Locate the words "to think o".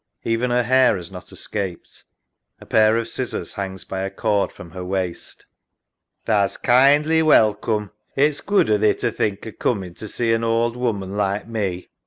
8.95-9.51